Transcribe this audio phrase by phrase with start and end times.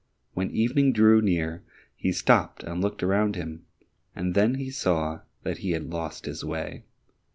[0.33, 1.61] When evening drew near
[1.95, 3.67] he stopped and looked around him,
[4.15, 6.85] and then he saw that he had lost his way.